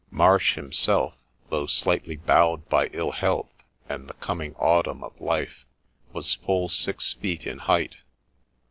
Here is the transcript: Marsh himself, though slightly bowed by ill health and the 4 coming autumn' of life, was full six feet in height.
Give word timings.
Marsh 0.09 0.55
himself, 0.55 1.13
though 1.51 1.67
slightly 1.67 2.15
bowed 2.15 2.67
by 2.69 2.87
ill 2.87 3.11
health 3.11 3.53
and 3.87 4.07
the 4.07 4.15
4 4.15 4.19
coming 4.19 4.55
autumn' 4.57 5.03
of 5.03 5.21
life, 5.21 5.63
was 6.11 6.33
full 6.33 6.69
six 6.69 7.13
feet 7.13 7.45
in 7.45 7.59
height. 7.59 7.97